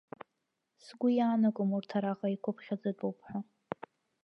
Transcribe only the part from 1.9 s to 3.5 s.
араҟа еиқәыԥхьаӡатәуп ҳәа.